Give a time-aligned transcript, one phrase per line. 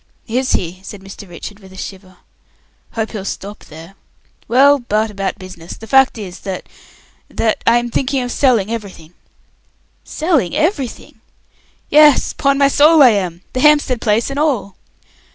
[0.25, 1.29] "Is he?" said Mr.
[1.29, 2.17] Richard, with a shiver.
[2.93, 3.93] "Hope he'll stop there.
[4.47, 5.77] Well, but about business.
[5.77, 6.67] The fact is, that
[7.29, 9.13] that I am thinking of selling everything."
[10.03, 11.21] "Selling everything!"
[11.91, 12.33] "Yes.
[12.33, 13.43] 'Pon my soul I am.
[13.53, 14.75] The Hampstead place and all."